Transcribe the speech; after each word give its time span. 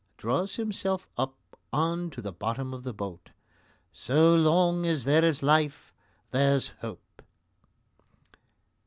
(Draws 0.17 0.55
himself 0.55 1.05
up 1.15 1.35
on 1.71 2.09
to 2.09 2.23
the 2.23 2.31
bottom 2.31 2.73
of 2.73 2.81
the 2.81 2.91
boat.) 2.91 3.29
So 3.93 4.33
long 4.33 4.83
as 4.83 5.03
there 5.03 5.23
is 5.23 5.43
life 5.43 5.93
there's 6.31 6.69
hope. 6.79 7.21